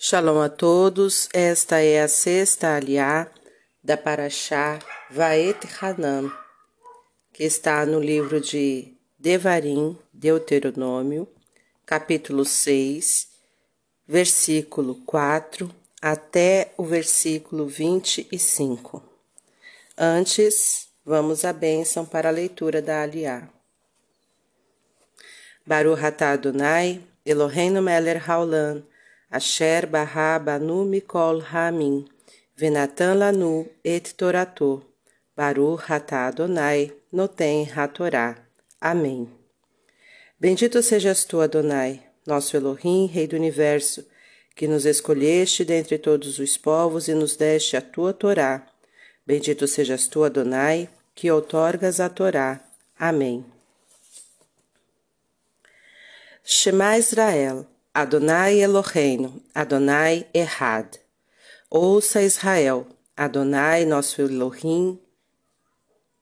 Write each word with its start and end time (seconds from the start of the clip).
Shalom 0.00 0.40
a 0.40 0.48
todos, 0.48 1.28
esta 1.32 1.80
é 1.80 2.00
a 2.00 2.06
sexta 2.06 2.76
aliá 2.76 3.26
da 3.82 3.96
Paraxá 3.96 4.78
Vaet 5.10 5.66
Hanan, 5.80 6.30
que 7.32 7.42
está 7.42 7.84
no 7.84 7.98
livro 7.98 8.40
de 8.40 8.94
Devarim, 9.18 9.98
Deuteronômio, 10.12 11.26
capítulo 11.84 12.44
6, 12.44 13.26
versículo 14.06 14.94
4 15.04 15.68
até 16.00 16.72
o 16.76 16.84
versículo 16.84 17.66
25. 17.66 19.02
Antes, 19.98 20.90
vamos 21.04 21.44
à 21.44 21.52
bênção 21.52 22.06
para 22.06 22.28
a 22.28 22.32
leitura 22.32 22.80
da 22.80 23.02
aliá. 23.02 23.48
Baruch 25.66 26.04
atah 26.04 26.34
Adonai, 26.34 27.02
Eloheinu 27.26 27.82
melech 27.82 28.22
haolam, 28.30 28.84
Asher 29.30 29.86
Barra 29.86 30.38
Banu 30.38 30.84
Mikol 30.84 31.40
Ramin, 31.40 32.08
Venatan 32.56 33.18
Lanu 33.18 33.68
Et 33.84 34.14
Torato, 34.16 34.82
Baru 35.36 35.76
Hatá 35.76 36.28
Adonai, 36.28 36.92
Noten 37.12 37.66
Hatorá. 37.74 38.36
Amém. 38.80 39.28
Bendito 40.40 40.82
sejas 40.82 41.24
tu, 41.24 41.40
Adonai, 41.40 42.02
nosso 42.26 42.56
Elohim, 42.56 43.06
Rei 43.06 43.26
do 43.26 43.36
Universo, 43.36 44.06
que 44.56 44.66
nos 44.66 44.86
escolheste 44.86 45.64
dentre 45.64 45.98
todos 45.98 46.38
os 46.38 46.56
povos 46.56 47.06
e 47.08 47.14
nos 47.14 47.36
deste 47.36 47.76
a 47.76 47.82
tua 47.82 48.12
Torá. 48.12 48.66
Bendito 49.26 49.66
sejas 49.68 50.06
tu, 50.06 50.24
Adonai, 50.24 50.88
que 51.14 51.30
outorgas 51.30 52.00
a 52.00 52.08
Torá. 52.08 52.60
Amém. 52.98 53.44
Shema 56.42 56.96
Israel, 56.96 57.66
Adonai 58.00 58.60
Eloheinu, 58.60 59.42
Adonai 59.52 60.24
Errad. 60.32 61.00
Ouça 61.68 62.22
Israel, 62.22 62.86
Adonai 63.16 63.84
nosso 63.84 64.22
Elohim, 64.22 65.00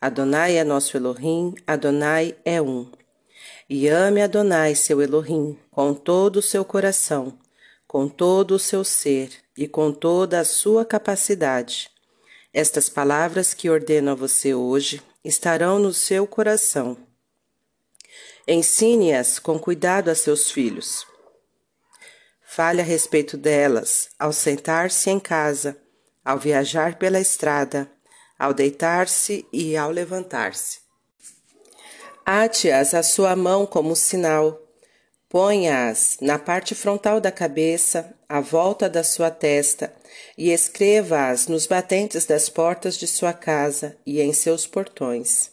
Adonai 0.00 0.56
é 0.56 0.62
nosso 0.62 0.96
Elohim, 0.96 1.52
Adonai 1.66 2.36
é 2.44 2.62
um. 2.62 2.88
E 3.68 3.88
ame 3.88 4.22
Adonai 4.22 4.76
seu 4.76 5.02
Elohim 5.02 5.58
com 5.68 5.92
todo 5.92 6.36
o 6.36 6.42
seu 6.42 6.64
coração, 6.64 7.36
com 7.88 8.08
todo 8.08 8.52
o 8.52 8.58
seu 8.60 8.84
ser 8.84 9.30
e 9.58 9.66
com 9.66 9.90
toda 9.90 10.38
a 10.38 10.44
sua 10.44 10.84
capacidade. 10.84 11.90
Estas 12.52 12.88
palavras 12.88 13.52
que 13.52 13.68
ordeno 13.68 14.12
a 14.12 14.14
você 14.14 14.54
hoje 14.54 15.02
estarão 15.24 15.80
no 15.80 15.92
seu 15.92 16.24
coração. 16.24 16.96
Ensine-as 18.46 19.40
com 19.40 19.58
cuidado 19.58 20.08
a 20.08 20.14
seus 20.14 20.52
filhos 20.52 21.12
Fale 22.54 22.82
a 22.82 22.84
respeito 22.84 23.36
delas 23.36 24.10
ao 24.16 24.32
sentar-se 24.32 25.10
em 25.10 25.18
casa, 25.18 25.76
ao 26.24 26.38
viajar 26.38 26.96
pela 26.96 27.18
estrada, 27.18 27.90
ao 28.38 28.54
deitar-se 28.54 29.44
e 29.52 29.76
ao 29.76 29.90
levantar-se. 29.90 30.78
Ate-as 32.24 32.94
à 32.94 33.02
sua 33.02 33.34
mão 33.34 33.66
como 33.66 33.96
sinal. 33.96 34.62
Ponha-as 35.28 36.18
na 36.20 36.38
parte 36.38 36.76
frontal 36.76 37.20
da 37.20 37.32
cabeça, 37.32 38.14
à 38.28 38.40
volta 38.40 38.88
da 38.88 39.02
sua 39.02 39.32
testa, 39.32 39.92
e 40.38 40.52
escreva-as 40.52 41.48
nos 41.48 41.66
batentes 41.66 42.24
das 42.24 42.48
portas 42.48 42.96
de 42.96 43.08
sua 43.08 43.32
casa 43.32 43.96
e 44.06 44.20
em 44.20 44.32
seus 44.32 44.64
portões. 44.64 45.50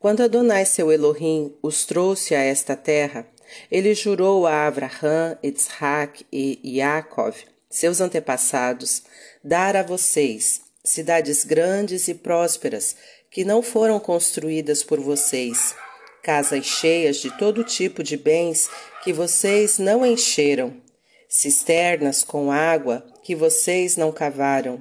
Quando 0.00 0.24
Adonai 0.24 0.64
seu 0.64 0.90
Elohim 0.90 1.56
os 1.62 1.86
trouxe 1.86 2.34
a 2.34 2.40
esta 2.40 2.74
terra, 2.74 3.28
ele 3.70 3.94
jurou 3.94 4.46
a 4.46 4.66
Abraham, 4.66 5.38
Isaac 5.42 6.24
e 6.32 6.78
Yaakov, 6.78 7.36
seus 7.68 8.00
antepassados, 8.00 9.02
dar 9.42 9.76
a 9.76 9.82
vocês 9.82 10.62
cidades 10.84 11.44
grandes 11.44 12.08
e 12.08 12.14
prósperas 12.14 12.96
que 13.30 13.44
não 13.44 13.60
foram 13.60 13.98
construídas 13.98 14.82
por 14.82 15.00
vocês, 15.00 15.74
casas 16.22 16.64
cheias 16.64 17.16
de 17.16 17.36
todo 17.36 17.64
tipo 17.64 18.02
de 18.02 18.16
bens 18.16 18.70
que 19.02 19.12
vocês 19.12 19.78
não 19.78 20.06
encheram, 20.06 20.80
cisternas 21.28 22.22
com 22.24 22.50
água 22.50 23.04
que 23.22 23.34
vocês 23.34 23.96
não 23.96 24.12
cavaram, 24.12 24.80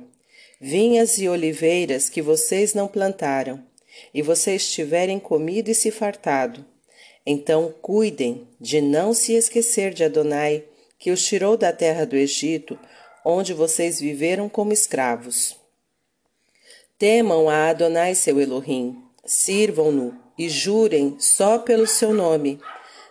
vinhas 0.61 1.17
e 1.17 1.27
oliveiras 1.27 2.07
que 2.07 2.21
vocês 2.21 2.73
não 2.73 2.87
plantaram, 2.87 3.63
e 4.13 4.21
vocês 4.21 4.71
tiverem 4.71 5.19
comido 5.19 5.69
e 5.69 5.75
se 5.75 5.89
fartado 5.91 6.65
então 7.25 7.73
cuidem 7.81 8.47
de 8.61 8.79
não 8.81 9.13
se 9.13 9.33
esquecer 9.33 9.93
de 9.93 10.03
Adonai, 10.03 10.63
que 10.99 11.11
os 11.11 11.25
tirou 11.25 11.57
da 11.57 11.73
terra 11.73 12.05
do 12.05 12.15
Egito, 12.15 12.77
onde 13.25 13.53
vocês 13.53 13.99
viveram 13.99 14.47
como 14.47 14.71
escravos. 14.71 15.57
Temam 16.99 17.49
a 17.49 17.69
Adonai 17.69 18.13
seu 18.13 18.39
Elohim, 18.39 18.95
sirvam-no 19.25 20.15
e 20.37 20.47
jurem 20.47 21.15
só 21.19 21.57
pelo 21.57 21.87
seu 21.87 22.13
nome. 22.13 22.59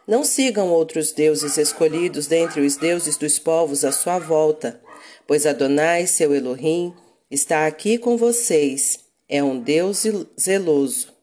Não 0.07 0.23
sigam 0.23 0.71
outros 0.71 1.13
deuses 1.13 1.57
escolhidos 1.57 2.27
dentre 2.27 2.61
os 2.61 2.77
deuses 2.77 3.17
dos 3.17 3.39
povos 3.39 3.85
à 3.85 3.91
sua 3.91 4.19
volta, 4.19 4.81
pois 5.27 5.47
Adonai 5.47 6.07
seu 6.07 6.35
Elohim 6.35 6.95
está 7.31 7.67
aqui 7.67 7.99
com 7.99 8.17
vocês, 8.17 9.01
é 9.29 9.43
um 9.43 9.59
Deus 9.59 10.05
zeloso 10.39 11.14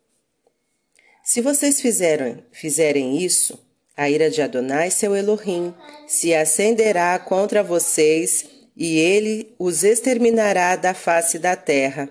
se 1.23 1.41
vocês 1.41 1.79
fizerem, 1.79 3.17
isso, 3.23 3.59
a 3.95 4.09
ira 4.09 4.29
de 4.29 4.41
Adonai, 4.41 4.89
seu 4.89 5.15
Elohim, 5.15 5.73
se 6.07 6.33
acenderá 6.33 7.17
contra 7.19 7.63
vocês 7.63 8.45
e 8.75 8.97
ele 8.97 9.53
os 9.59 9.83
exterminará 9.83 10.75
da 10.75 10.93
face 10.93 11.37
da 11.37 11.55
terra. 11.55 12.09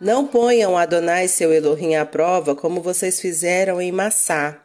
Não 0.00 0.26
ponham 0.26 0.76
Adonai, 0.76 1.28
seu 1.28 1.52
Elohim, 1.52 1.94
à 1.94 2.04
prova 2.04 2.56
como 2.56 2.80
vocês 2.80 3.20
fizeram 3.20 3.80
em 3.80 3.92
Massá. 3.92 4.64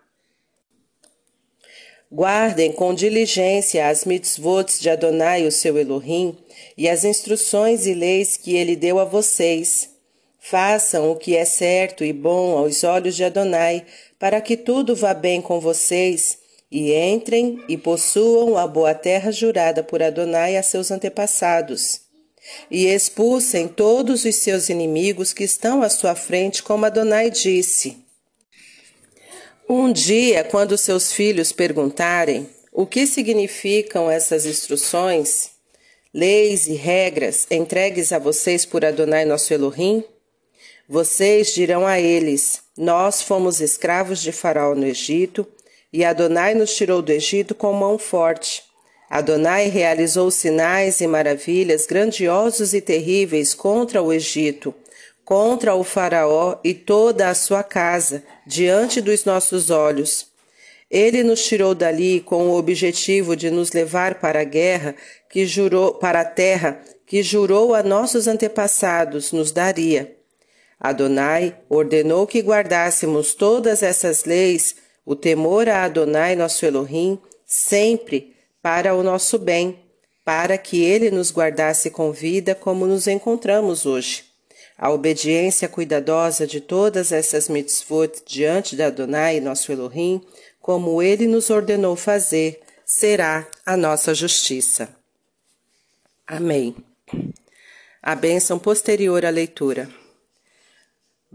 Guardem 2.11 2.71
com 2.71 2.93
diligência 2.93 3.87
as 3.87 4.05
mitzvot 4.05 4.79
de 4.79 4.89
Adonai, 4.89 5.45
o 5.45 5.51
seu 5.51 5.77
Elohim, 5.77 6.37
e 6.77 6.87
as 6.87 7.03
instruções 7.03 7.85
e 7.85 7.93
leis 7.93 8.37
que 8.37 8.55
ele 8.55 8.75
deu 8.75 8.99
a 8.99 9.05
vocês 9.05 9.94
Façam 10.47 11.09
o 11.09 11.15
que 11.15 11.35
é 11.35 11.43
certo 11.43 12.03
e 12.05 12.13
bom 12.13 12.55
aos 12.55 12.83
olhos 12.83 13.15
de 13.15 13.23
Adonai, 13.23 13.83
para 14.19 14.39
que 14.39 14.55
tudo 14.55 14.95
vá 14.95 15.11
bem 15.11 15.41
com 15.41 15.59
vocês, 15.59 16.37
e 16.69 16.93
entrem 16.93 17.63
e 17.67 17.75
possuam 17.75 18.55
a 18.55 18.67
boa 18.67 18.93
terra 18.93 19.31
jurada 19.31 19.81
por 19.81 20.03
Adonai 20.03 20.55
a 20.55 20.61
seus 20.61 20.91
antepassados. 20.91 22.01
E 22.69 22.85
expulsem 22.85 23.67
todos 23.67 24.23
os 24.23 24.35
seus 24.35 24.69
inimigos 24.69 25.33
que 25.33 25.43
estão 25.43 25.81
à 25.81 25.89
sua 25.89 26.13
frente, 26.13 26.61
como 26.61 26.85
Adonai 26.85 27.31
disse. 27.31 27.97
Um 29.67 29.91
dia, 29.91 30.43
quando 30.43 30.77
seus 30.77 31.11
filhos 31.11 31.51
perguntarem 31.51 32.47
o 32.71 32.85
que 32.85 33.07
significam 33.07 34.11
essas 34.11 34.45
instruções, 34.45 35.49
leis 36.13 36.67
e 36.67 36.75
regras 36.75 37.47
entregues 37.49 38.11
a 38.11 38.19
vocês 38.19 38.63
por 38.63 38.85
Adonai 38.85 39.25
nosso 39.25 39.51
Elohim, 39.51 40.03
vocês 40.87 41.53
dirão 41.53 41.85
a 41.85 41.99
eles: 41.99 42.61
Nós 42.77 43.21
fomos 43.21 43.59
escravos 43.59 44.21
de 44.21 44.31
Faraó 44.31 44.75
no 44.75 44.85
Egito, 44.85 45.45
e 45.91 46.03
Adonai 46.03 46.53
nos 46.53 46.75
tirou 46.75 47.01
do 47.01 47.11
Egito 47.11 47.55
com 47.55 47.73
mão 47.73 47.97
forte. 47.97 48.63
Adonai 49.09 49.69
realizou 49.69 50.29
sinais 50.31 50.99
e 50.99 51.07
maravilhas 51.07 51.85
grandiosos 51.85 52.73
e 52.73 52.81
terríveis 52.81 53.53
contra 53.53 54.01
o 54.01 54.11
Egito, 54.11 54.73
contra 55.23 55.75
o 55.75 55.83
Faraó 55.83 56.57
e 56.63 56.73
toda 56.73 57.29
a 57.29 57.35
sua 57.35 57.63
casa, 57.63 58.23
diante 58.45 58.99
dos 59.01 59.23
nossos 59.25 59.69
olhos. 59.69 60.27
Ele 60.89 61.23
nos 61.23 61.45
tirou 61.45 61.73
dali 61.73 62.19
com 62.19 62.49
o 62.49 62.57
objetivo 62.57 63.35
de 63.35 63.49
nos 63.49 63.71
levar 63.71 64.15
para 64.15 64.41
a 64.41 64.43
guerra 64.43 64.95
que 65.29 65.45
jurou 65.45 65.95
para 65.95 66.21
a 66.21 66.25
terra 66.25 66.81
que 67.05 67.21
jurou 67.21 67.75
a 67.75 67.83
nossos 67.83 68.27
antepassados 68.27 69.31
nos 69.31 69.51
daria. 69.51 70.14
Adonai 70.79 71.57
ordenou 71.69 72.27
que 72.27 72.39
guardássemos 72.41 73.33
todas 73.33 73.81
essas 73.81 74.25
leis, 74.25 74.75
o 75.05 75.15
temor 75.15 75.69
a 75.69 75.83
Adonai, 75.83 76.35
nosso 76.35 76.65
Elohim, 76.65 77.19
sempre 77.45 78.35
para 78.61 78.95
o 78.95 79.03
nosso 79.03 79.37
bem, 79.37 79.79
para 80.23 80.57
que 80.57 80.83
ele 80.83 81.11
nos 81.11 81.31
guardasse 81.31 81.89
com 81.89 82.11
vida 82.11 82.55
como 82.55 82.87
nos 82.87 83.07
encontramos 83.07 83.85
hoje. 83.85 84.25
A 84.77 84.91
obediência 84.91 85.69
cuidadosa 85.69 86.45
de 86.45 86.59
todas 86.59 87.11
essas 87.11 87.47
mitzvot 87.47 88.23
diante 88.25 88.75
de 88.75 88.83
Adonai, 88.83 89.39
nosso 89.39 89.71
Elohim, 89.71 90.21
como 90.59 91.01
ele 91.01 91.27
nos 91.27 91.49
ordenou 91.49 91.95
fazer, 91.95 92.59
será 92.85 93.47
a 93.65 93.77
nossa 93.77 94.13
justiça. 94.13 94.89
Amém. 96.27 96.75
A 98.01 98.15
bênção 98.15 98.59
posterior 98.59 99.23
à 99.25 99.29
leitura. 99.29 99.87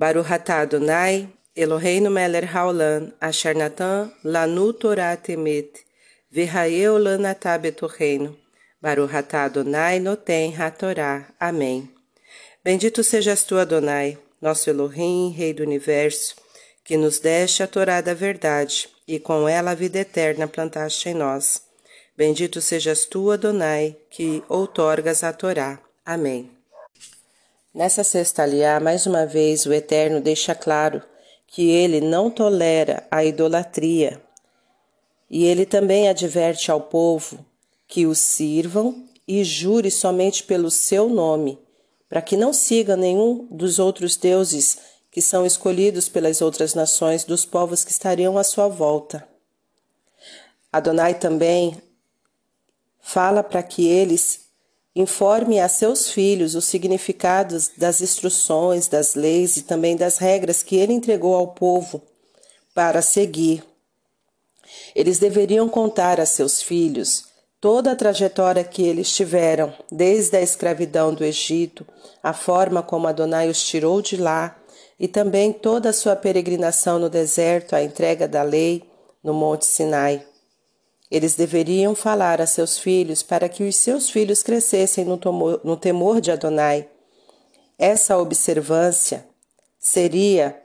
Baruch 0.00 0.32
atah 0.32 0.62
Adonai, 0.62 1.28
Eloheinu 1.54 2.10
melech 2.10 2.48
haolam, 2.54 3.12
asher 3.20 3.54
natan 3.54 4.10
lanu 4.24 4.72
Torah 4.72 5.14
temet, 5.14 5.84
v'hayeu 6.32 6.96
lan 6.96 7.26
atah 7.26 7.58
betocheinu, 7.60 8.34
Baruch 8.80 9.12
atah 9.12 9.44
Adonai 9.44 10.00
noten 10.00 10.54
hatorá. 10.56 11.26
Amém. 11.38 11.90
Bendito 12.64 13.04
sejas 13.04 13.44
tu, 13.44 13.58
Adonai, 13.58 14.16
nosso 14.40 14.70
Elohim, 14.70 15.34
Rei 15.36 15.52
do 15.52 15.62
Universo, 15.62 16.34
que 16.82 16.96
nos 16.96 17.18
deste 17.18 17.62
a 17.62 17.66
Torá 17.66 18.00
da 18.00 18.14
verdade, 18.14 18.88
e 19.06 19.18
com 19.18 19.46
ela 19.46 19.72
a 19.72 19.74
vida 19.74 19.98
eterna 19.98 20.48
plantaste 20.48 21.10
em 21.10 21.14
nós. 21.14 21.62
Bendito 22.16 22.62
sejas 22.62 23.04
tu, 23.04 23.30
Adonai, 23.30 23.98
que 24.08 24.42
outorgas 24.48 25.22
a 25.22 25.30
Torá. 25.34 25.78
Amém. 26.06 26.59
Nessa 27.72 28.02
sexta 28.02 28.42
aliá, 28.42 28.80
mais 28.80 29.06
uma 29.06 29.24
vez, 29.24 29.64
o 29.64 29.72
Eterno 29.72 30.20
deixa 30.20 30.56
claro 30.56 31.02
que 31.46 31.70
ele 31.70 32.00
não 32.00 32.28
tolera 32.28 33.06
a 33.10 33.24
idolatria. 33.24 34.20
E 35.30 35.44
ele 35.44 35.64
também 35.64 36.08
adverte 36.08 36.70
ao 36.70 36.80
povo 36.80 37.44
que 37.86 38.06
o 38.06 38.14
sirvam 38.14 39.04
e 39.26 39.44
jure 39.44 39.88
somente 39.88 40.42
pelo 40.42 40.68
seu 40.68 41.08
nome, 41.08 41.58
para 42.08 42.20
que 42.20 42.36
não 42.36 42.52
siga 42.52 42.96
nenhum 42.96 43.46
dos 43.48 43.78
outros 43.78 44.16
deuses 44.16 44.78
que 45.08 45.22
são 45.22 45.46
escolhidos 45.46 46.08
pelas 46.08 46.40
outras 46.40 46.74
nações 46.74 47.22
dos 47.22 47.44
povos 47.44 47.84
que 47.84 47.92
estariam 47.92 48.36
à 48.36 48.42
sua 48.42 48.66
volta. 48.66 49.26
Adonai 50.72 51.14
também 51.14 51.80
fala 53.00 53.44
para 53.44 53.62
que 53.62 53.86
eles 53.86 54.39
informem 54.94 55.60
a 55.60 55.68
seus 55.68 56.10
filhos 56.10 56.54
os 56.54 56.64
significados 56.64 57.70
das 57.76 58.00
instruções, 58.00 58.88
das 58.88 59.14
leis 59.14 59.56
e 59.56 59.62
também 59.62 59.96
das 59.96 60.18
regras 60.18 60.62
que 60.62 60.76
ele 60.76 60.92
entregou 60.92 61.34
ao 61.34 61.48
povo 61.48 62.02
para 62.74 63.02
seguir. 63.02 63.62
Eles 64.94 65.18
deveriam 65.18 65.68
contar 65.68 66.20
a 66.20 66.26
seus 66.26 66.62
filhos 66.62 67.30
toda 67.60 67.92
a 67.92 67.96
trajetória 67.96 68.64
que 68.64 68.82
eles 68.82 69.14
tiveram, 69.14 69.72
desde 69.92 70.36
a 70.36 70.40
escravidão 70.40 71.12
do 71.12 71.22
Egito, 71.22 71.86
a 72.22 72.32
forma 72.32 72.82
como 72.82 73.06
Adonai 73.06 73.48
os 73.50 73.62
tirou 73.62 74.00
de 74.00 74.16
lá, 74.16 74.56
e 74.98 75.06
também 75.06 75.52
toda 75.52 75.90
a 75.90 75.92
sua 75.92 76.16
peregrinação 76.16 76.98
no 76.98 77.10
deserto, 77.10 77.76
a 77.76 77.82
entrega 77.82 78.26
da 78.26 78.42
lei 78.42 78.82
no 79.22 79.34
Monte 79.34 79.66
Sinai. 79.66 80.26
Eles 81.10 81.34
deveriam 81.34 81.94
falar 81.94 82.40
a 82.40 82.46
seus 82.46 82.78
filhos 82.78 83.22
para 83.22 83.48
que 83.48 83.64
os 83.64 83.76
seus 83.76 84.08
filhos 84.08 84.42
crescessem 84.42 85.04
no, 85.04 85.18
temor, 85.18 85.60
no 85.64 85.76
temor 85.76 86.20
de 86.20 86.30
Adonai. 86.30 86.88
Essa 87.78 88.16
observância 88.16 89.26
seria 89.78 90.56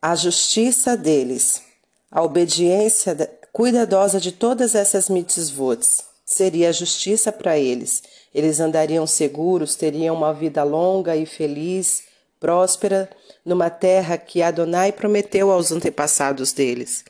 a 0.00 0.14
justiça 0.14 0.96
deles, 0.96 1.62
a 2.10 2.22
obediência 2.22 3.14
cuidadosa 3.52 4.20
de 4.20 4.30
todas 4.30 4.74
essas 4.74 5.08
mitzvot 5.08 5.80
seria 6.24 6.68
a 6.68 6.72
justiça 6.72 7.32
para 7.32 7.58
eles. 7.58 8.02
Eles 8.34 8.60
andariam 8.60 9.06
seguros, 9.06 9.74
teriam 9.74 10.14
uma 10.14 10.34
vida 10.34 10.62
longa 10.62 11.16
e 11.16 11.24
feliz, 11.24 12.02
próspera, 12.38 13.08
numa 13.44 13.70
terra 13.70 14.18
que 14.18 14.42
Adonai 14.42 14.92
prometeu 14.92 15.50
aos 15.50 15.72
antepassados 15.72 16.52
deles. 16.52 17.04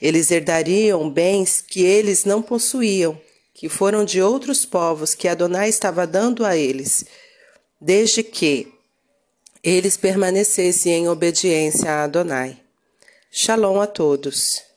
Eles 0.00 0.30
herdariam 0.30 1.10
bens 1.10 1.60
que 1.60 1.82
eles 1.82 2.24
não 2.24 2.40
possuíam, 2.40 3.20
que 3.52 3.68
foram 3.68 4.04
de 4.04 4.22
outros 4.22 4.64
povos 4.64 5.14
que 5.14 5.28
Adonai 5.28 5.68
estava 5.68 6.06
dando 6.06 6.44
a 6.44 6.56
eles, 6.56 7.04
desde 7.80 8.22
que 8.22 8.72
eles 9.62 9.96
permanecessem 9.96 10.92
em 10.92 11.08
obediência 11.08 11.90
a 11.90 12.04
Adonai. 12.04 12.58
Shalom 13.30 13.80
a 13.80 13.86
todos. 13.86 14.69